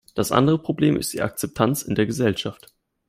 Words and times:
Das 0.15 0.31
andere 0.31 0.57
Problem 0.57 0.97
ist 0.97 1.13
die 1.13 1.21
Akzeptanz 1.21 1.83
in 1.83 1.93
der 1.93 2.07
Gesellschaft. 2.07 2.73